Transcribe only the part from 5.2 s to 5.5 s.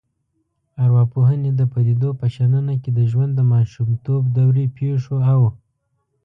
او